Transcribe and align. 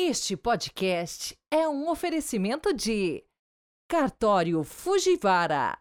Este 0.00 0.36
podcast 0.36 1.36
é 1.50 1.68
um 1.68 1.90
oferecimento 1.90 2.72
de 2.72 3.24
Cartório 3.90 4.62
Fujivara 4.62 5.76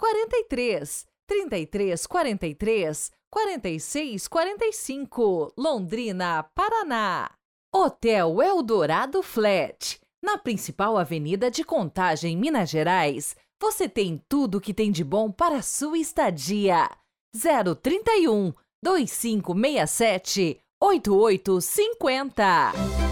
43 0.00 1.06
33 1.28 2.06
43 2.06 3.10
46 3.30 4.26
45 4.26 5.52
Londrina, 5.54 6.44
Paraná. 6.54 7.30
Hotel 7.70 8.40
Eldorado 8.40 9.22
Flat, 9.22 10.00
na 10.24 10.38
principal 10.38 10.96
avenida 10.96 11.50
de 11.50 11.62
Contagem, 11.62 12.38
Minas 12.38 12.70
Gerais. 12.70 13.36
Você 13.60 13.86
tem 13.86 14.24
tudo 14.30 14.62
que 14.62 14.72
tem 14.72 14.90
de 14.90 15.04
bom 15.04 15.30
para 15.30 15.56
a 15.56 15.62
sua 15.62 15.98
estadia. 15.98 16.88
031 17.36 18.54
2567 18.82 20.58
8850. 20.80 23.07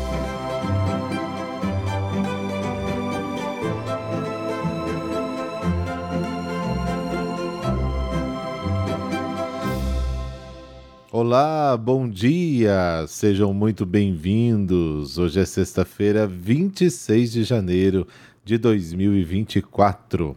Olá, 11.19 11.79
bom 11.79 12.07
dia! 12.07 13.07
Sejam 13.09 13.55
muito 13.55 13.87
bem-vindos. 13.87 15.17
Hoje 15.17 15.41
é 15.41 15.47
sexta-feira, 15.47 16.27
26 16.27 17.33
de 17.33 17.43
janeiro 17.43 18.07
de 18.45 18.59
2024. 18.59 20.37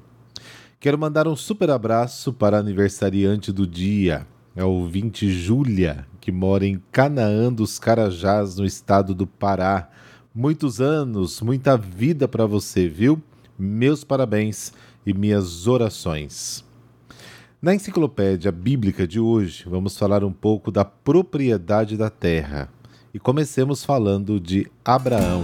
Quero 0.79 0.97
mandar 0.97 1.27
um 1.27 1.35
super 1.35 1.69
abraço 1.69 2.31
para 2.31 2.55
a 2.55 2.59
aniversariante 2.61 3.51
do 3.51 3.67
dia, 3.67 4.25
a 4.55 4.63
ouvinte 4.63 5.29
Júlia, 5.29 6.07
que 6.21 6.31
mora 6.31 6.65
em 6.65 6.81
Canaã 6.93 7.51
dos 7.51 7.77
Carajás, 7.77 8.55
no 8.55 8.65
estado 8.65 9.13
do 9.13 9.27
Pará. 9.27 9.89
Muitos 10.33 10.79
anos, 10.79 11.41
muita 11.41 11.75
vida 11.75 12.25
para 12.25 12.45
você, 12.45 12.87
viu? 12.87 13.21
Meus 13.59 14.05
parabéns 14.05 14.71
e 15.05 15.13
minhas 15.13 15.67
orações. 15.67 16.68
Na 17.61 17.75
enciclopédia 17.75 18.53
bíblica 18.53 19.05
de 19.05 19.19
hoje, 19.19 19.65
vamos 19.67 19.97
falar 19.97 20.23
um 20.23 20.31
pouco 20.31 20.71
da 20.71 20.85
propriedade 20.85 21.97
da 21.97 22.09
terra. 22.09 22.69
E 23.13 23.19
comecemos 23.19 23.83
falando 23.83 24.39
de 24.39 24.65
Abraão. 24.85 25.43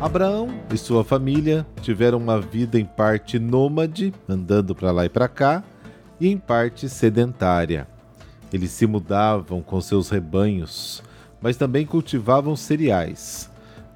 Abraão 0.00 0.48
e 0.72 0.78
sua 0.78 1.02
família 1.02 1.66
tiveram 1.82 2.18
uma 2.18 2.40
vida 2.40 2.78
em 2.78 2.84
parte 2.84 3.40
nômade, 3.40 4.14
andando 4.28 4.72
para 4.72 4.92
lá 4.92 5.04
e 5.04 5.08
para 5.08 5.26
cá, 5.26 5.64
e 6.20 6.28
em 6.28 6.38
parte 6.38 6.88
sedentária. 6.88 7.88
Eles 8.52 8.70
se 8.70 8.86
mudavam 8.86 9.60
com 9.60 9.80
seus 9.80 10.10
rebanhos, 10.10 11.02
mas 11.42 11.56
também 11.56 11.84
cultivavam 11.84 12.54
cereais 12.54 13.50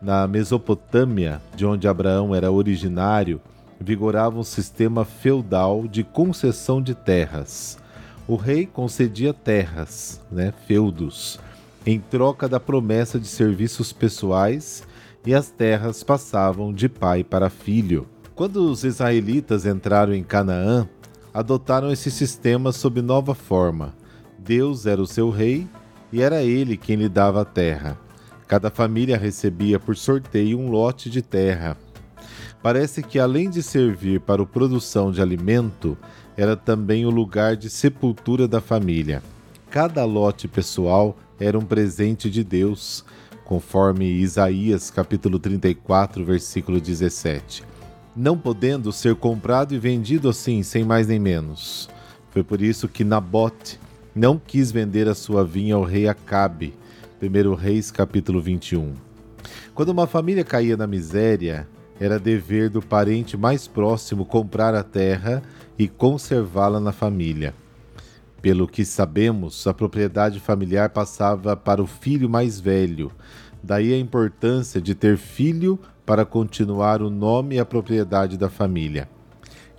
na 0.05 0.28
Mesopotâmia, 0.28 1.41
de 1.56 1.64
onde 1.64 1.88
Abraão 1.88 2.34
era 2.34 2.52
originário, 2.52 3.41
vigorava 3.80 4.38
um 4.38 4.44
sistema 4.44 5.02
feudal 5.02 5.88
de 5.88 6.05
concessão 6.05 6.83
de 6.83 6.94
terras. 6.94 7.78
O 8.28 8.36
rei 8.36 8.66
concedia 8.66 9.32
terras, 9.32 10.20
né, 10.30 10.52
feudos, 10.66 11.41
em 11.86 11.98
troca 11.98 12.47
da 12.47 12.60
promessa 12.60 13.19
de 13.19 13.27
serviços 13.27 13.92
pessoais, 13.92 14.82
e 15.27 15.34
as 15.34 15.48
terras 15.50 16.02
passavam 16.02 16.70
de 16.70 16.86
pai 16.86 17.25
para 17.25 17.48
filho. 17.48 18.06
Quando 18.34 18.70
os 18.70 18.84
israelitas 18.84 19.64
entraram 19.64 20.12
em 20.12 20.22
Canaã, 20.22 20.86
adotaram 21.32 21.91
esse 21.91 22.10
sistema 22.10 22.72
sob 22.72 23.00
nova 23.00 23.34
forma. 23.34 23.94
Deus 24.38 24.84
era 24.84 25.00
o 25.00 25.06
seu 25.06 25.30
rei 25.30 25.66
e 26.12 26.20
era 26.20 26.42
ele 26.42 26.77
quem 26.77 26.97
lhe 26.97 27.08
dava 27.08 27.41
a 27.41 27.44
terra. 27.44 28.03
Cada 28.47 28.70
família 28.70 29.17
recebia 29.17 29.81
por 29.81 29.97
sorteio 29.97 30.59
um 30.59 30.71
lote 30.71 31.09
de 31.09 31.22
terra. 31.22 31.77
Parece 32.62 33.03
que, 33.03 33.19
além 33.19 33.49
de 33.50 33.62
servir 33.62 34.21
para 34.21 34.43
a 34.43 34.47
produção 34.47 35.10
de 35.10 35.21
alimento, 35.21 35.97
era 36.37 36.56
também 36.56 37.06
o 37.06 37.10
lugar 37.10 37.56
de 37.56 37.71
sepultura 37.71 38.47
da 38.47 38.60
família. 38.60 39.22
Cada 39.71 40.04
lote 40.04 40.47
pessoal 40.47 41.16
era 41.38 41.59
um 41.59 41.65
presente 41.65 42.31
de 42.31 42.44
Deus, 42.44 43.04
conforme 43.44 44.06
Isaías 44.06 44.91
capítulo 44.91 45.38
34, 45.38 46.25
versículo 46.25 46.81
17. 46.81 47.65
Não 48.16 48.38
podendo 48.38 48.93
ser 48.93 49.15
comprado 49.16 49.75
e 49.75 49.78
vendido 49.78 50.28
assim, 50.28 50.62
sem 50.62 50.84
mais 50.84 51.09
nem 51.09 51.19
menos. 51.19 51.88
Foi 52.31 52.43
por 52.43 52.62
isso 52.62 52.88
que 52.88 53.04
Nabote 53.04 53.78
não 54.15 54.38
quis 54.38 54.71
vender 54.71 55.09
a 55.09 55.15
sua 55.15 55.44
vinha 55.44 55.75
ao 55.75 55.83
rei 55.83 56.09
Acabe, 56.09 56.75
1 57.24 57.54
Reis 57.54 57.90
capítulo 57.90 58.40
21. 58.40 58.92
Quando 59.74 59.88
uma 59.88 60.06
família 60.06 60.44
caía 60.44 60.76
na 60.76 60.86
miséria, 60.86 61.66
era 61.98 62.18
dever 62.18 62.68
do 62.68 62.82
parente 62.82 63.36
mais 63.36 63.66
próximo 63.66 64.26
comprar 64.26 64.74
a 64.74 64.82
terra 64.82 65.42
e 65.78 65.88
conservá-la 65.88 66.78
na 66.80 66.92
família. 66.92 67.54
Pelo 68.42 68.68
que 68.68 68.84
sabemos, 68.84 69.66
a 69.66 69.72
propriedade 69.72 70.38
familiar 70.38 70.90
passava 70.90 71.56
para 71.56 71.82
o 71.82 71.86
filho 71.86 72.28
mais 72.28 72.60
velho. 72.60 73.10
Daí 73.62 73.94
a 73.94 73.98
importância 73.98 74.80
de 74.80 74.94
ter 74.94 75.16
filho 75.16 75.78
para 76.04 76.26
continuar 76.26 77.00
o 77.00 77.08
nome 77.08 77.54
e 77.54 77.58
a 77.58 77.64
propriedade 77.64 78.36
da 78.36 78.50
família. 78.50 79.08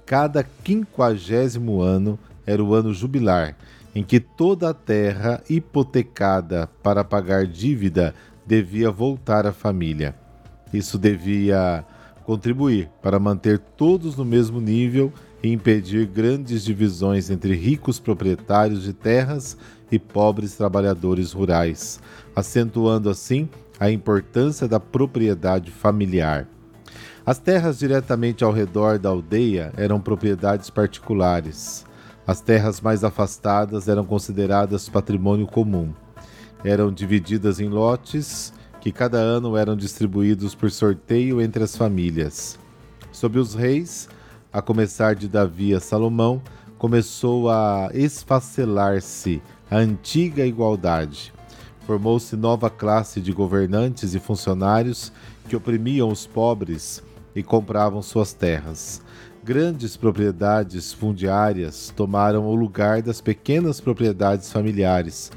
Cada 0.03 0.43
quinquagésimo 0.43 1.79
ano 1.79 2.17
era 2.45 2.63
o 2.63 2.73
ano 2.73 2.91
jubilar, 2.91 3.55
em 3.95 4.03
que 4.03 4.19
toda 4.19 4.69
a 4.69 4.73
terra 4.73 5.41
hipotecada 5.49 6.69
para 6.83 7.03
pagar 7.03 7.47
dívida 7.47 8.13
devia 8.45 8.91
voltar 8.91 9.47
à 9.47 9.53
família. 9.53 10.13
Isso 10.73 10.97
devia 10.97 11.85
contribuir 12.25 12.89
para 13.01 13.17
manter 13.19 13.57
todos 13.57 14.17
no 14.17 14.25
mesmo 14.25 14.59
nível 14.59 15.13
e 15.41 15.49
impedir 15.49 16.05
grandes 16.07 16.63
divisões 16.63 17.29
entre 17.29 17.55
ricos 17.55 17.99
proprietários 17.99 18.83
de 18.83 18.91
terras 18.91 19.57
e 19.91 19.97
pobres 19.97 20.55
trabalhadores 20.55 21.31
rurais, 21.31 22.01
acentuando 22.35 23.09
assim 23.09 23.47
a 23.79 23.89
importância 23.89 24.67
da 24.67 24.79
propriedade 24.79 25.71
familiar. 25.71 26.47
As 27.25 27.39
terras 27.39 27.79
diretamente 27.79 28.43
ao 28.43 28.51
redor 28.51 28.99
da 28.99 29.09
aldeia 29.09 29.71
eram 29.77 30.01
propriedades 30.01 30.69
particulares. 30.69 31.85
As 32.27 32.41
terras 32.41 32.81
mais 32.81 33.03
afastadas 33.03 33.87
eram 33.87 34.03
consideradas 34.03 34.89
patrimônio 34.89 35.45
comum. 35.45 35.93
Eram 36.63 36.91
divididas 36.91 37.59
em 37.59 37.69
lotes 37.69 38.51
que 38.81 38.91
cada 38.91 39.19
ano 39.19 39.55
eram 39.55 39.75
distribuídos 39.75 40.55
por 40.55 40.71
sorteio 40.71 41.39
entre 41.39 41.63
as 41.63 41.75
famílias. 41.75 42.57
Sob 43.11 43.37
os 43.37 43.53
reis, 43.53 44.09
a 44.51 44.59
começar 44.59 45.13
de 45.13 45.27
Davi 45.27 45.75
a 45.75 45.79
Salomão, 45.79 46.41
começou 46.79 47.47
a 47.47 47.89
esfacelar-se 47.93 49.39
a 49.69 49.77
antiga 49.77 50.43
igualdade. 50.47 51.31
Formou-se 51.85 52.35
nova 52.35 52.71
classe 52.71 53.21
de 53.21 53.31
governantes 53.31 54.15
e 54.15 54.19
funcionários 54.19 55.13
que 55.47 55.55
oprimiam 55.55 56.09
os 56.09 56.25
pobres 56.25 57.03
e 57.35 57.43
compravam 57.43 58.01
suas 58.01 58.33
terras 58.33 59.04
grandes 59.45 59.95
propriedades 59.95 60.91
fundiárias 60.91 61.93
tomaram 61.95 62.47
o 62.47 62.55
lugar 62.55 63.03
das 63.03 63.21
pequenas 63.21 63.79
propriedades 63.79 64.51
familiares. 64.51 65.31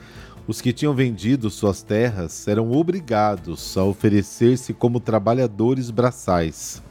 Os 0.47 0.63
que 0.63 0.73
tinham 0.73 0.95
vendido 0.95 1.51
suas 1.51 1.83
terras 1.83 2.49
eram 2.49 2.73
obrigados 2.73 3.77
a 3.77 3.85
oferecer-se 3.85 4.73
como 4.73 4.99
trabalhadores 4.99 5.91
braçais. 5.91 6.83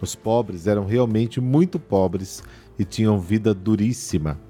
Os 0.00 0.14
pobres 0.14 0.66
eram 0.66 0.86
realmente 0.86 1.42
muito 1.42 1.78
pobres 1.78 2.42
e 2.78 2.86
tinham 2.86 3.20
vida 3.20 3.52
duríssima. 3.52 4.40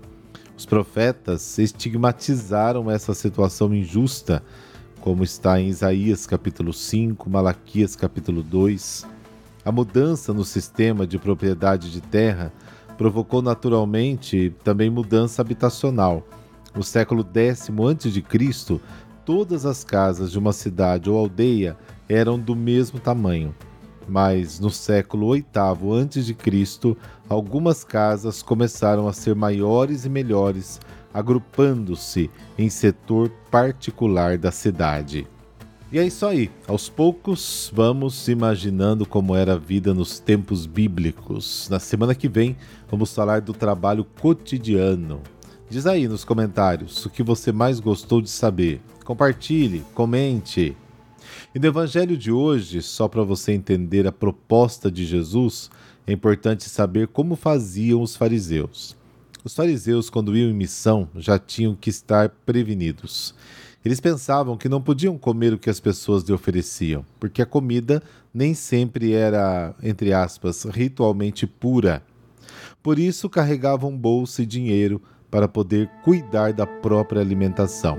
Os 0.56 0.64
profetas 0.64 1.58
estigmatizaram 1.58 2.88
essa 2.88 3.14
situação 3.14 3.75
injusta, 3.75 4.44
como 5.00 5.25
está 5.25 5.60
em 5.60 5.66
Isaías 5.66 6.25
capítulo 6.25 6.72
5, 6.72 7.28
Malaquias 7.28 7.96
capítulo 7.96 8.44
2. 8.44 9.21
A 9.64 9.70
mudança 9.70 10.32
no 10.32 10.44
sistema 10.44 11.06
de 11.06 11.19
propriedade 11.19 11.93
de 11.93 12.00
terra 12.00 12.53
provocou 12.99 13.41
naturalmente 13.41 14.53
também 14.64 14.91
mudança 14.91 15.41
habitacional. 15.41 16.26
No 16.75 16.82
século 16.82 17.23
X 17.23 17.69
a.C., 17.70 18.81
todas 19.25 19.64
as 19.64 19.85
casas 19.85 20.32
de 20.32 20.38
uma 20.38 20.53
cidade 20.53 21.09
ou 21.09 21.17
aldeia 21.17 21.76
eram 22.09 22.38
do 22.38 22.56
mesmo 22.56 22.99
tamanho. 22.99 23.55
Mas 24.09 24.59
no 24.59 24.69
século 24.69 25.32
VIII 25.32 25.47
a.C., 25.55 26.97
algumas 27.29 27.85
casas 27.85 28.43
começaram 28.43 29.06
a 29.06 29.12
ser 29.12 29.37
maiores 29.37 30.05
e 30.05 30.09
melhores, 30.09 30.81
agrupando-se 31.14 32.29
em 32.59 32.69
setor 32.69 33.31
particular 33.49 34.37
da 34.37 34.50
cidade. 34.50 35.29
E 35.92 35.98
é 35.98 36.06
isso 36.06 36.24
aí. 36.24 36.50
Aos 36.66 36.88
poucos, 36.88 37.70
vamos 37.70 38.26
imaginando 38.26 39.04
como 39.04 39.36
era 39.36 39.52
a 39.52 39.58
vida 39.58 39.92
nos 39.92 40.18
tempos 40.18 40.64
bíblicos. 40.64 41.68
Na 41.68 41.78
semana 41.78 42.14
que 42.14 42.30
vem, 42.30 42.56
vamos 42.90 43.12
falar 43.12 43.42
do 43.42 43.52
trabalho 43.52 44.02
cotidiano. 44.02 45.20
Diz 45.68 45.86
aí 45.86 46.08
nos 46.08 46.24
comentários 46.24 47.04
o 47.04 47.10
que 47.10 47.22
você 47.22 47.52
mais 47.52 47.78
gostou 47.78 48.22
de 48.22 48.30
saber. 48.30 48.80
Compartilhe, 49.04 49.84
comente. 49.92 50.74
E 51.54 51.58
no 51.58 51.66
evangelho 51.66 52.16
de 52.16 52.32
hoje, 52.32 52.80
só 52.80 53.06
para 53.06 53.22
você 53.22 53.52
entender 53.52 54.06
a 54.06 54.12
proposta 54.12 54.90
de 54.90 55.04
Jesus, 55.04 55.70
é 56.06 56.12
importante 56.14 56.70
saber 56.70 57.08
como 57.08 57.36
faziam 57.36 58.00
os 58.00 58.16
fariseus. 58.16 58.96
Os 59.44 59.54
fariseus, 59.54 60.08
quando 60.08 60.34
iam 60.34 60.48
em 60.48 60.54
missão, 60.54 61.06
já 61.16 61.38
tinham 61.38 61.74
que 61.74 61.90
estar 61.90 62.30
prevenidos. 62.46 63.34
Eles 63.84 64.00
pensavam 64.00 64.56
que 64.56 64.69
não 64.69 64.81
podiam 64.81 65.19
comer 65.19 65.52
o 65.52 65.58
que 65.58 65.69
as 65.69 65.81
pessoas 65.81 66.23
lhe 66.23 66.32
ofereciam, 66.32 67.05
porque 67.19 67.43
a 67.43 67.46
comida 67.46 68.00
nem 68.32 68.55
sempre 68.55 69.12
era, 69.12 69.75
entre 69.82 70.12
aspas, 70.12 70.64
ritualmente 70.64 71.46
pura. 71.46 72.02
Por 72.81 72.99
isso 72.99 73.29
carregavam 73.29 73.96
bolsa 73.96 74.43
e 74.43 74.46
dinheiro 74.46 75.02
para 75.31 75.49
poder 75.49 75.88
cuidar 76.05 76.52
da 76.52 76.67
própria 76.67 77.20
alimentação. 77.20 77.99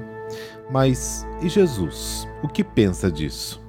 Mas 0.71 1.25
e 1.41 1.49
Jesus? 1.49 2.27
O 2.41 2.47
que 2.47 2.63
pensa 2.63 3.11
disso? 3.11 3.61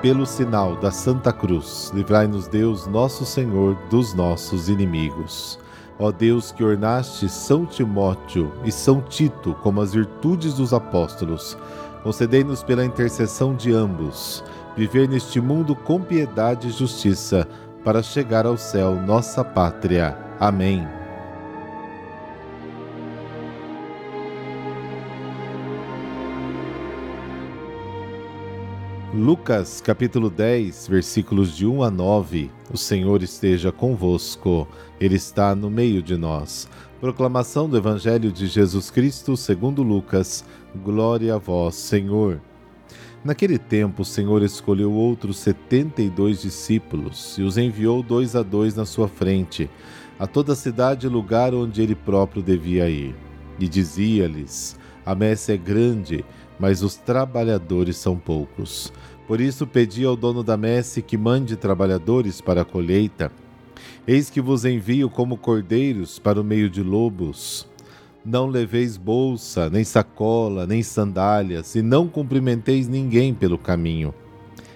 Pelo 0.00 0.26
sinal 0.26 0.76
da 0.76 0.90
Santa 0.90 1.32
Cruz, 1.32 1.92
livrai-nos 1.94 2.48
Deus, 2.48 2.86
nosso 2.88 3.24
Senhor, 3.24 3.76
dos 3.88 4.14
nossos 4.14 4.68
inimigos. 4.68 5.60
Ó 6.02 6.10
Deus 6.10 6.50
que 6.50 6.64
ornaste 6.64 7.28
São 7.28 7.64
Timóteo 7.64 8.52
e 8.64 8.72
São 8.72 9.00
Tito 9.00 9.54
como 9.62 9.80
as 9.80 9.94
virtudes 9.94 10.54
dos 10.54 10.74
apóstolos, 10.74 11.56
concedei-nos 12.02 12.62
pela 12.64 12.84
intercessão 12.84 13.54
de 13.54 13.72
ambos 13.72 14.42
viver 14.76 15.08
neste 15.08 15.40
mundo 15.40 15.74
com 15.74 16.00
piedade 16.00 16.68
e 16.68 16.72
justiça, 16.72 17.46
para 17.84 18.02
chegar 18.02 18.46
ao 18.46 18.56
céu, 18.56 18.94
nossa 18.94 19.44
pátria. 19.44 20.16
Amém. 20.38 21.01
Lucas 29.14 29.82
capítulo 29.82 30.30
10, 30.30 30.88
versículos 30.88 31.54
de 31.54 31.66
1 31.66 31.82
a 31.82 31.90
9. 31.90 32.50
O 32.72 32.78
Senhor 32.78 33.22
esteja 33.22 33.70
convosco, 33.70 34.66
Ele 34.98 35.16
está 35.16 35.54
no 35.54 35.68
meio 35.68 36.00
de 36.00 36.16
nós. 36.16 36.66
Proclamação 36.98 37.68
do 37.68 37.76
Evangelho 37.76 38.32
de 38.32 38.46
Jesus 38.46 38.90
Cristo 38.90 39.36
segundo 39.36 39.82
Lucas. 39.82 40.46
Glória 40.82 41.34
a 41.34 41.38
vós, 41.38 41.74
Senhor. 41.74 42.40
Naquele 43.22 43.58
tempo, 43.58 44.00
o 44.00 44.04
Senhor 44.06 44.42
escolheu 44.42 44.90
outros 44.94 45.36
setenta 45.36 46.00
e 46.00 46.08
dois 46.08 46.40
discípulos 46.40 47.36
e 47.36 47.42
os 47.42 47.58
enviou 47.58 48.02
dois 48.02 48.34
a 48.34 48.42
dois 48.42 48.74
na 48.74 48.86
sua 48.86 49.08
frente, 49.08 49.68
a 50.18 50.26
toda 50.26 50.54
a 50.54 50.56
cidade 50.56 51.06
e 51.06 51.10
lugar 51.10 51.52
onde 51.52 51.82
ele 51.82 51.94
próprio 51.94 52.42
devia 52.42 52.88
ir. 52.88 53.14
E 53.60 53.68
dizia-lhes: 53.68 54.80
A 55.04 55.14
messe 55.14 55.52
é 55.52 55.56
grande, 55.56 56.24
mas 56.58 56.82
os 56.82 56.96
trabalhadores 56.96 57.96
são 57.96 58.16
poucos. 58.16 58.92
Por 59.26 59.40
isso 59.40 59.66
pedi 59.66 60.04
ao 60.04 60.16
dono 60.16 60.42
da 60.42 60.56
messe 60.56 61.02
que 61.02 61.16
mande 61.16 61.56
trabalhadores 61.56 62.40
para 62.40 62.62
a 62.62 62.64
colheita. 62.64 63.32
Eis 64.06 64.28
que 64.28 64.40
vos 64.40 64.64
envio 64.64 65.08
como 65.08 65.36
cordeiros 65.36 66.18
para 66.18 66.40
o 66.40 66.44
meio 66.44 66.68
de 66.68 66.82
lobos. 66.82 67.66
Não 68.24 68.46
leveis 68.46 68.96
bolsa, 68.96 69.68
nem 69.68 69.84
sacola, 69.84 70.66
nem 70.66 70.82
sandálias, 70.82 71.74
e 71.74 71.82
não 71.82 72.06
cumprimenteis 72.06 72.88
ninguém 72.88 73.34
pelo 73.34 73.58
caminho. 73.58 74.14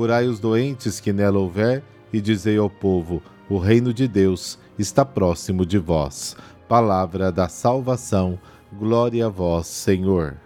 Curai 0.00 0.26
os 0.26 0.40
doentes 0.40 0.98
que 0.98 1.12
nela 1.12 1.38
houver, 1.38 1.84
e 2.10 2.22
dizei 2.22 2.56
ao 2.56 2.70
povo: 2.70 3.22
O 3.50 3.58
reino 3.58 3.92
de 3.92 4.08
Deus 4.08 4.58
está 4.78 5.04
próximo 5.04 5.66
de 5.66 5.76
vós. 5.76 6.34
Palavra 6.66 7.30
da 7.30 7.50
salvação. 7.50 8.38
Glória 8.72 9.26
a 9.26 9.28
vós, 9.28 9.66
Senhor. 9.66 10.38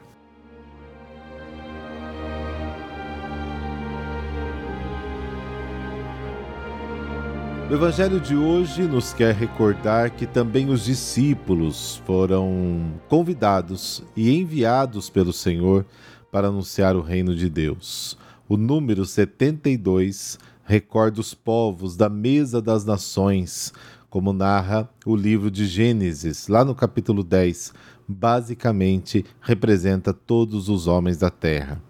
O 7.70 7.74
Evangelho 7.74 8.18
de 8.18 8.34
hoje 8.34 8.82
nos 8.82 9.12
quer 9.12 9.36
recordar 9.36 10.10
que 10.10 10.26
também 10.26 10.68
os 10.68 10.84
discípulos 10.84 12.02
foram 12.04 12.92
convidados 13.08 14.02
e 14.16 14.36
enviados 14.36 15.08
pelo 15.08 15.32
Senhor 15.32 15.86
para 16.28 16.48
anunciar 16.48 16.96
o 16.96 17.00
reino 17.00 17.36
de 17.36 17.48
Deus. 17.48 18.18
O 18.46 18.58
número 18.58 19.06
72 19.06 20.38
recorda 20.64 21.18
os 21.18 21.32
povos 21.32 21.96
da 21.96 22.10
mesa 22.10 22.60
das 22.60 22.84
nações, 22.84 23.72
como 24.10 24.34
narra 24.34 24.86
o 25.06 25.16
livro 25.16 25.50
de 25.50 25.64
Gênesis, 25.64 26.46
lá 26.46 26.62
no 26.62 26.74
capítulo 26.74 27.24
10. 27.24 27.72
Basicamente, 28.06 29.24
representa 29.40 30.12
todos 30.12 30.68
os 30.68 30.86
homens 30.86 31.16
da 31.16 31.30
terra. 31.30 31.82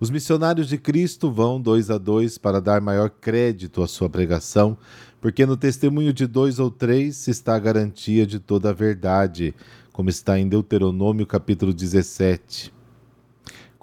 Os 0.00 0.08
missionários 0.08 0.68
de 0.68 0.78
Cristo 0.78 1.30
vão 1.30 1.60
dois 1.60 1.90
a 1.90 1.98
dois 1.98 2.38
para 2.38 2.62
dar 2.62 2.80
maior 2.80 3.10
crédito 3.10 3.82
à 3.82 3.86
sua 3.86 4.08
pregação, 4.08 4.78
porque 5.20 5.44
no 5.44 5.54
testemunho 5.54 6.14
de 6.14 6.26
dois 6.26 6.58
ou 6.58 6.70
três 6.70 7.28
está 7.28 7.56
a 7.56 7.58
garantia 7.60 8.26
de 8.26 8.38
toda 8.38 8.70
a 8.70 8.72
verdade, 8.72 9.54
como 9.92 10.08
está 10.08 10.38
em 10.38 10.48
Deuteronômio 10.48 11.26
capítulo 11.26 11.74
17. 11.74 12.72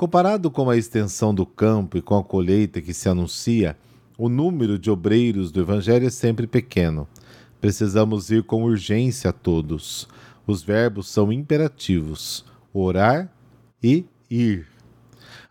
Comparado 0.01 0.50
com 0.50 0.68
a 0.68 0.75
extensão 0.75 1.31
do 1.31 1.45
campo 1.45 1.95
e 1.95 2.01
com 2.01 2.18
a 2.18 2.24
colheita 2.24 2.81
que 2.81 2.92
se 2.92 3.07
anuncia, 3.07 3.77
o 4.18 4.30
número 4.30 4.80
de 4.80 4.89
obreiros 4.89 5.51
do 5.51 5.62
Evangelho 5.62 6.07
é 6.07 6.09
sempre 6.09 6.48
pequeno. 6.48 7.07
Precisamos 7.59 8.31
ir 8.31 8.42
com 8.42 8.63
urgência 8.63 9.29
a 9.29 9.34
todos. 9.34 10.08
Os 10.48 10.63
verbos 10.63 11.08
são 11.08 11.31
imperativos: 11.31 12.43
orar 12.74 13.31
e 13.84 14.03
ir. 14.27 14.65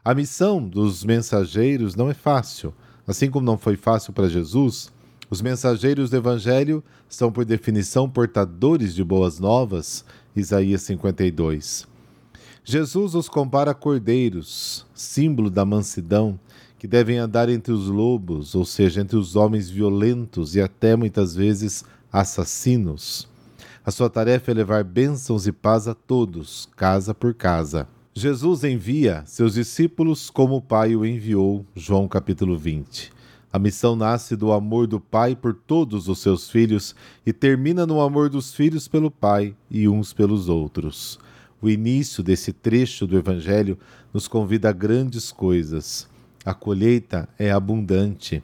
A 0.04 0.12
missão 0.14 0.60
dos 0.60 1.04
mensageiros 1.04 1.94
não 1.94 2.10
é 2.10 2.14
fácil. 2.14 2.74
Assim 3.06 3.30
como 3.30 3.46
não 3.46 3.56
foi 3.56 3.76
fácil 3.76 4.12
para 4.12 4.28
Jesus, 4.28 4.92
os 5.30 5.40
mensageiros 5.40 6.10
do 6.10 6.16
Evangelho 6.16 6.82
são, 7.08 7.30
por 7.30 7.44
definição, 7.44 8.10
portadores 8.10 8.96
de 8.96 9.04
boas 9.04 9.38
novas. 9.38 10.04
Isaías 10.34 10.82
52. 10.82 11.89
Jesus 12.70 13.16
os 13.16 13.28
compara 13.28 13.72
a 13.72 13.74
cordeiros, 13.74 14.86
símbolo 14.94 15.50
da 15.50 15.64
mansidão, 15.64 16.38
que 16.78 16.86
devem 16.86 17.18
andar 17.18 17.48
entre 17.48 17.72
os 17.72 17.88
lobos, 17.88 18.54
ou 18.54 18.64
seja, 18.64 19.00
entre 19.00 19.16
os 19.16 19.34
homens 19.34 19.68
violentos 19.68 20.54
e 20.54 20.60
até 20.60 20.94
muitas 20.94 21.34
vezes 21.34 21.84
assassinos. 22.12 23.26
A 23.84 23.90
sua 23.90 24.08
tarefa 24.08 24.52
é 24.52 24.54
levar 24.54 24.84
bênçãos 24.84 25.48
e 25.48 25.52
paz 25.52 25.88
a 25.88 25.94
todos, 25.94 26.68
casa 26.76 27.12
por 27.12 27.34
casa. 27.34 27.88
Jesus 28.14 28.62
envia 28.62 29.24
seus 29.26 29.54
discípulos 29.54 30.30
como 30.30 30.54
o 30.54 30.62
Pai 30.62 30.94
o 30.94 31.04
enviou, 31.04 31.66
João 31.74 32.06
capítulo 32.06 32.56
20. 32.56 33.10
A 33.52 33.58
missão 33.58 33.96
nasce 33.96 34.36
do 34.36 34.52
amor 34.52 34.86
do 34.86 35.00
Pai 35.00 35.34
por 35.34 35.54
todos 35.54 36.06
os 36.06 36.20
seus 36.20 36.48
filhos 36.48 36.94
e 37.26 37.32
termina 37.32 37.84
no 37.84 38.00
amor 38.00 38.28
dos 38.28 38.54
filhos 38.54 38.86
pelo 38.86 39.10
Pai 39.10 39.56
e 39.68 39.88
uns 39.88 40.12
pelos 40.12 40.48
outros. 40.48 41.18
O 41.60 41.68
início 41.68 42.22
desse 42.22 42.52
trecho 42.52 43.06
do 43.06 43.18
Evangelho 43.18 43.78
nos 44.12 44.26
convida 44.26 44.70
a 44.70 44.72
grandes 44.72 45.30
coisas. 45.30 46.08
A 46.44 46.54
colheita 46.54 47.28
é 47.38 47.50
abundante, 47.50 48.42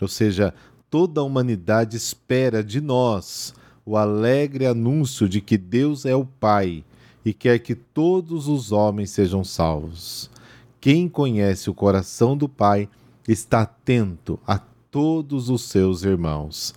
ou 0.00 0.08
seja, 0.08 0.52
toda 0.90 1.20
a 1.20 1.24
humanidade 1.24 1.96
espera 1.96 2.62
de 2.62 2.80
nós 2.80 3.54
o 3.88 3.96
alegre 3.96 4.66
anúncio 4.66 5.26
de 5.26 5.40
que 5.40 5.56
Deus 5.56 6.04
é 6.04 6.14
o 6.14 6.26
Pai 6.26 6.84
e 7.24 7.32
quer 7.32 7.58
que 7.58 7.74
todos 7.74 8.46
os 8.46 8.70
homens 8.70 9.08
sejam 9.08 9.42
salvos. 9.42 10.30
Quem 10.78 11.08
conhece 11.08 11.70
o 11.70 11.74
coração 11.74 12.36
do 12.36 12.50
Pai 12.50 12.86
está 13.26 13.62
atento 13.62 14.38
a 14.46 14.58
todos 14.90 15.48
os 15.48 15.62
seus 15.62 16.02
irmãos. 16.02 16.74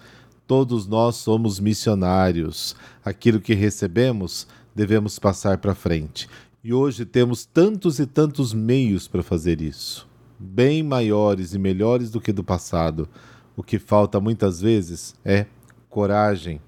Todos 0.47 0.87
nós 0.87 1.17
somos 1.17 1.59
missionários. 1.59 2.77
Aquilo 3.03 3.41
que 3.41 3.53
recebemos, 3.53 4.47
devemos 4.75 5.19
passar 5.19 5.57
para 5.57 5.75
frente. 5.75 6.27
E 6.63 6.73
hoje 6.73 7.05
temos 7.05 7.45
tantos 7.45 7.99
e 7.99 8.05
tantos 8.05 8.53
meios 8.53 9.07
para 9.07 9.23
fazer 9.23 9.61
isso, 9.61 10.07
bem 10.39 10.83
maiores 10.83 11.53
e 11.53 11.59
melhores 11.59 12.11
do 12.11 12.21
que 12.21 12.31
do 12.31 12.43
passado. 12.43 13.09
O 13.55 13.63
que 13.63 13.79
falta 13.79 14.19
muitas 14.19 14.61
vezes 14.61 15.15
é 15.25 15.45
coragem 15.89 16.61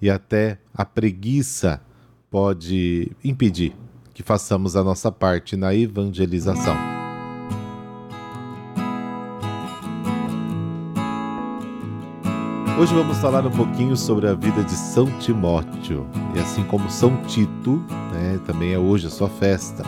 e 0.00 0.08
até 0.08 0.58
a 0.72 0.84
preguiça 0.84 1.80
pode 2.30 3.10
impedir 3.22 3.74
que 4.12 4.22
façamos 4.22 4.76
a 4.76 4.84
nossa 4.84 5.10
parte 5.10 5.56
na 5.56 5.74
evangelização. 5.74 6.93
Hoje 12.76 12.92
vamos 12.92 13.18
falar 13.18 13.46
um 13.46 13.52
pouquinho 13.52 13.96
sobre 13.96 14.26
a 14.26 14.34
vida 14.34 14.64
de 14.64 14.72
São 14.72 15.06
Timóteo, 15.20 16.08
e 16.34 16.40
assim 16.40 16.64
como 16.64 16.90
São 16.90 17.22
Tito, 17.22 17.76
né, 18.12 18.40
também 18.44 18.72
é 18.72 18.78
hoje 18.78 19.06
a 19.06 19.10
sua 19.10 19.28
festa. 19.28 19.84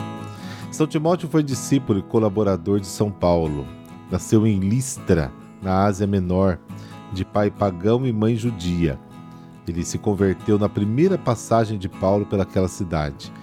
São 0.71 0.87
Timóteo 0.87 1.27
foi 1.27 1.43
discípulo 1.43 1.99
e 1.99 2.01
colaborador 2.01 2.79
de 2.79 2.87
São 2.87 3.11
Paulo. 3.11 3.67
Nasceu 4.09 4.47
em 4.47 4.59
Listra, 4.59 5.33
na 5.61 5.83
Ásia 5.83 6.07
Menor, 6.07 6.59
de 7.11 7.25
pai 7.25 7.51
pagão 7.51 8.07
e 8.07 8.13
mãe 8.13 8.37
judia. 8.37 8.97
Ele 9.67 9.83
se 9.83 9.97
converteu 9.97 10.57
na 10.57 10.69
primeira 10.69 11.17
passagem 11.17 11.77
de 11.77 11.89
Paulo 11.89 12.25
pelaquela 12.25 12.69
cidade. 12.69 13.33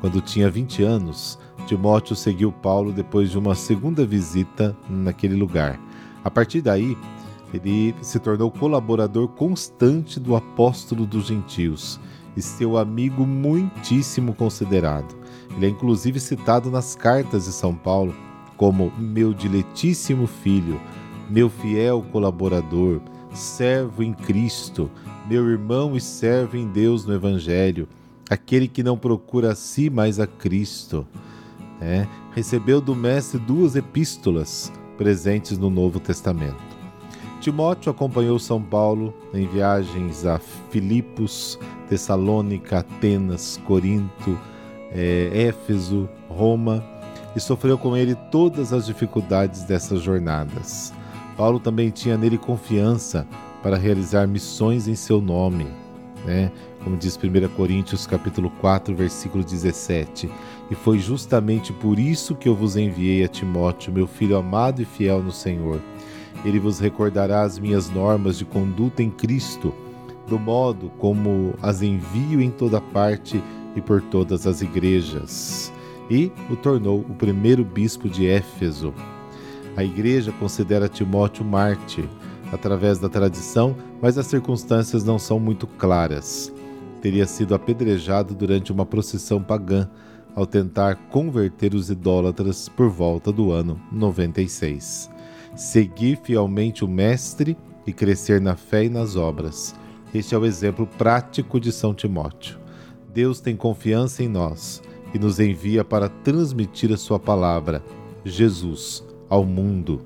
Quando 0.00 0.22
tinha 0.22 0.50
20 0.50 0.82
anos, 0.82 1.38
Timóteo 1.66 2.16
seguiu 2.16 2.50
Paulo 2.50 2.90
depois 2.90 3.30
de 3.30 3.38
uma 3.38 3.54
segunda 3.54 4.06
visita 4.06 4.74
naquele 4.88 5.36
lugar. 5.36 5.78
A 6.24 6.30
partir 6.30 6.62
daí, 6.62 6.96
ele 7.54 7.94
se 8.02 8.18
tornou 8.18 8.50
colaborador 8.50 9.28
constante 9.28 10.18
do 10.18 10.34
apóstolo 10.34 11.06
dos 11.06 11.26
gentios 11.26 12.00
e 12.36 12.42
seu 12.42 12.76
amigo 12.76 13.24
muitíssimo 13.24 14.34
considerado. 14.34 15.14
Ele 15.56 15.66
é 15.66 15.68
inclusive 15.68 16.18
citado 16.18 16.70
nas 16.70 16.96
cartas 16.96 17.44
de 17.44 17.52
São 17.52 17.74
Paulo 17.74 18.14
como 18.56 18.92
meu 18.98 19.32
diletíssimo 19.32 20.26
filho, 20.26 20.80
meu 21.30 21.48
fiel 21.48 22.04
colaborador, 22.12 23.00
servo 23.32 24.02
em 24.02 24.12
Cristo, 24.12 24.90
meu 25.28 25.48
irmão 25.48 25.96
e 25.96 26.00
servo 26.00 26.56
em 26.56 26.66
Deus 26.66 27.04
no 27.04 27.14
Evangelho, 27.14 27.88
aquele 28.28 28.68
que 28.68 28.82
não 28.82 28.96
procura 28.96 29.52
a 29.52 29.54
si, 29.54 29.90
mas 29.90 30.18
a 30.20 30.26
Cristo. 30.26 31.06
É, 31.80 32.06
recebeu 32.32 32.80
do 32.80 32.94
Mestre 32.94 33.38
duas 33.38 33.76
epístolas 33.76 34.72
presentes 34.96 35.58
no 35.58 35.68
Novo 35.68 35.98
Testamento. 35.98 36.73
Timóteo 37.44 37.90
acompanhou 37.90 38.38
São 38.38 38.62
Paulo 38.62 39.12
em 39.34 39.46
viagens 39.46 40.24
a 40.24 40.38
Filipos, 40.70 41.58
Tessalônica, 41.90 42.78
Atenas, 42.78 43.60
Corinto, 43.66 44.38
é, 44.90 45.30
Éfeso, 45.48 46.08
Roma 46.26 46.82
e 47.36 47.40
sofreu 47.40 47.76
com 47.76 47.94
ele 47.94 48.14
todas 48.14 48.72
as 48.72 48.86
dificuldades 48.86 49.62
dessas 49.64 50.00
jornadas. 50.00 50.90
Paulo 51.36 51.60
também 51.60 51.90
tinha 51.90 52.16
nele 52.16 52.38
confiança 52.38 53.26
para 53.62 53.76
realizar 53.76 54.26
missões 54.26 54.88
em 54.88 54.94
seu 54.94 55.20
nome, 55.20 55.66
né? 56.24 56.50
Como 56.82 56.96
diz 56.96 57.14
1 57.14 57.48
Coríntios 57.54 58.06
capítulo 58.06 58.48
4, 58.58 58.94
versículo 58.94 59.44
17. 59.44 60.30
E 60.70 60.74
foi 60.74 60.98
justamente 60.98 61.74
por 61.74 61.98
isso 61.98 62.34
que 62.34 62.48
eu 62.48 62.54
vos 62.54 62.74
enviei 62.74 63.22
a 63.22 63.28
Timóteo, 63.28 63.92
meu 63.92 64.06
filho 64.06 64.34
amado 64.34 64.80
e 64.80 64.86
fiel 64.86 65.22
no 65.22 65.30
Senhor 65.30 65.78
ele 66.44 66.58
vos 66.58 66.78
recordará 66.78 67.42
as 67.42 67.58
minhas 67.58 67.90
normas 67.90 68.38
de 68.38 68.44
conduta 68.44 69.02
em 69.02 69.10
Cristo, 69.10 69.74
do 70.26 70.38
modo 70.38 70.90
como 70.98 71.54
as 71.60 71.82
envio 71.82 72.40
em 72.40 72.50
toda 72.50 72.80
parte 72.80 73.42
e 73.76 73.80
por 73.80 74.00
todas 74.00 74.46
as 74.46 74.62
igrejas. 74.62 75.72
E 76.10 76.30
o 76.50 76.56
tornou 76.56 77.00
o 77.00 77.14
primeiro 77.14 77.64
bispo 77.64 78.08
de 78.08 78.26
Éfeso. 78.26 78.92
A 79.76 79.82
igreja 79.82 80.32
considera 80.32 80.88
Timóteo 80.88 81.44
mártir, 81.44 82.08
através 82.52 82.98
da 82.98 83.08
tradição, 83.08 83.74
mas 84.00 84.16
as 84.16 84.26
circunstâncias 84.26 85.02
não 85.02 85.18
são 85.18 85.40
muito 85.40 85.66
claras. 85.66 86.52
Teria 87.00 87.26
sido 87.26 87.54
apedrejado 87.54 88.34
durante 88.34 88.70
uma 88.70 88.86
procissão 88.86 89.42
pagã 89.42 89.88
ao 90.34 90.46
tentar 90.46 90.96
converter 91.10 91.74
os 91.74 91.90
idólatras 91.90 92.68
por 92.68 92.88
volta 92.88 93.32
do 93.32 93.50
ano 93.50 93.80
96 93.90 95.13
seguir 95.56 96.18
fielmente 96.22 96.84
o 96.84 96.88
Mestre 96.88 97.56
e 97.86 97.92
crescer 97.92 98.40
na 98.40 98.56
fé 98.56 98.84
e 98.84 98.88
nas 98.88 99.16
obras. 99.16 99.74
Este 100.12 100.34
é 100.34 100.38
o 100.38 100.44
exemplo 100.44 100.86
prático 100.86 101.60
de 101.60 101.70
São 101.72 101.94
Timóteo. 101.94 102.58
Deus 103.12 103.40
tem 103.40 103.56
confiança 103.56 104.22
em 104.22 104.28
nós 104.28 104.82
e 105.12 105.18
nos 105.18 105.38
envia 105.38 105.84
para 105.84 106.08
transmitir 106.08 106.92
a 106.92 106.96
Sua 106.96 107.18
palavra, 107.18 107.82
Jesus, 108.24 109.04
ao 109.28 109.44
mundo. 109.44 110.00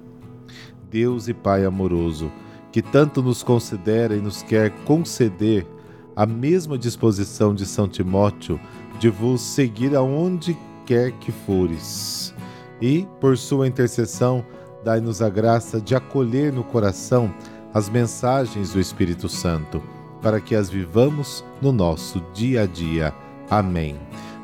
Deus 0.90 1.28
e 1.28 1.34
Pai 1.34 1.64
amoroso, 1.64 2.30
que 2.70 2.82
tanto 2.82 3.22
nos 3.22 3.42
considera 3.42 4.14
e 4.14 4.20
nos 4.20 4.42
quer 4.42 4.70
conceder 4.84 5.66
a 6.14 6.26
mesma 6.26 6.76
disposição 6.76 7.54
de 7.54 7.64
São 7.64 7.88
Timóteo 7.88 8.60
de 8.98 9.08
vos 9.08 9.40
seguir 9.40 9.94
aonde 9.94 10.56
quer 10.84 11.12
que 11.12 11.30
fores. 11.30 12.34
E, 12.80 13.06
por 13.20 13.36
sua 13.36 13.66
intercessão, 13.66 14.44
dai-nos 14.88 15.20
a 15.20 15.28
graça 15.28 15.78
de 15.78 15.94
acolher 15.94 16.50
no 16.50 16.64
coração 16.64 17.30
as 17.74 17.90
mensagens 17.90 18.72
do 18.72 18.80
Espírito 18.80 19.28
Santo, 19.28 19.82
para 20.22 20.40
que 20.40 20.54
as 20.54 20.70
vivamos 20.70 21.44
no 21.60 21.70
nosso 21.72 22.24
dia 22.32 22.62
a 22.62 22.66
dia. 22.66 23.12
Amém. 23.50 23.96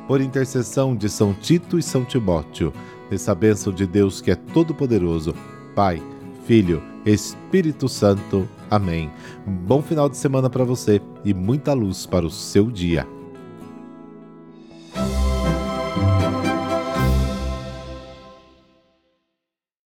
Por 0.07 0.21
intercessão 0.21 0.95
de 0.95 1.09
São 1.09 1.33
Tito 1.33 1.79
e 1.79 1.83
São 1.83 2.05
Timóteo, 2.05 2.75
essa 3.11 3.35
bênção 3.35 3.73
de 3.73 3.87
Deus 3.87 4.21
que 4.21 4.31
é 4.31 4.35
todo-poderoso, 4.35 5.35
Pai, 5.75 6.03
Filho, 6.45 6.83
Espírito 7.07 7.89
Santo. 7.89 8.47
Amém. 8.71 9.11
Bom 9.47 9.81
final 9.81 10.11
de 10.11 10.19
semana 10.19 10.51
para 10.51 10.63
você 10.63 11.01
e 11.25 11.33
muita 11.33 11.73
luz 11.73 12.05
para 12.05 12.27
o 12.27 12.31
seu 12.31 12.71
dia. 12.71 13.09